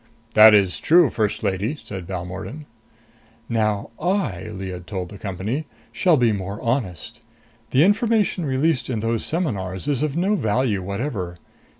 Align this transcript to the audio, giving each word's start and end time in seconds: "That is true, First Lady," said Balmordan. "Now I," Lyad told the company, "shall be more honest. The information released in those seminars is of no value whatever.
"That 0.33 0.55
is 0.55 0.79
true, 0.79 1.11
First 1.11 1.43
Lady," 1.43 1.75
said 1.75 2.07
Balmordan. 2.07 2.65
"Now 3.47 3.91
I," 3.99 4.45
Lyad 4.49 4.87
told 4.87 5.09
the 5.09 5.19
company, 5.19 5.65
"shall 5.91 6.17
be 6.17 6.31
more 6.31 6.59
honest. 6.59 7.21
The 7.69 7.83
information 7.83 8.43
released 8.45 8.89
in 8.89 9.01
those 9.01 9.23
seminars 9.23 9.87
is 9.87 10.01
of 10.01 10.17
no 10.17 10.33
value 10.33 10.81
whatever. 10.81 11.37